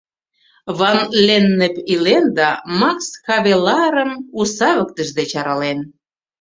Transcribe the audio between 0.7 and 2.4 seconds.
Ван-Леннеп илен